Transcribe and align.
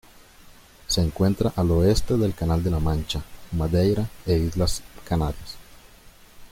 Se 0.87 0.99
encuentra 0.99 1.53
al 1.55 1.69
oeste 1.69 2.17
del 2.17 2.33
Canal 2.33 2.63
de 2.63 2.71
la 2.71 2.79
Mancha, 2.79 3.21
Madeira 3.51 4.09
e 4.25 4.33
Islas 4.35 4.81
Canarias. 5.07 5.57